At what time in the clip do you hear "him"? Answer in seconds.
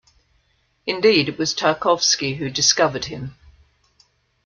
3.05-3.35